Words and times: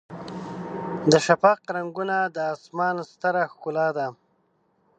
د 1.11 1.13
شفق 1.25 1.59
رنګونه 1.75 2.17
د 2.35 2.37
اسمان 2.53 2.95
ستره 3.11 3.43
ښکلا 3.53 3.87
ده. 3.97 4.07